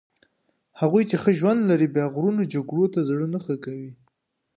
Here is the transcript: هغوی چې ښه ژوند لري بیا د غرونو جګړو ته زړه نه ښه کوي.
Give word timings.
هغوی 0.79 1.03
چې 1.09 1.15
ښه 1.21 1.31
ژوند 1.39 1.61
لري 1.71 1.87
بیا 1.95 2.05
د 2.07 2.11
غرونو 2.13 2.43
جګړو 2.53 2.85
ته 2.93 2.99
زړه 3.09 3.25
نه 3.33 3.39
ښه 3.45 3.55
کوي. 3.65 3.91